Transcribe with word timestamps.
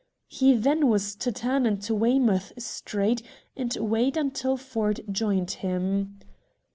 He 0.29 0.55
then 0.55 0.87
was 0.87 1.13
to 1.17 1.31
turn 1.31 1.67
into 1.67 1.93
Weymouth 1.93 2.53
Street 2.59 3.21
and 3.55 3.77
wait 3.79 4.17
until 4.17 4.57
Ford 4.57 5.01
joined 5.11 5.51
him. 5.51 6.17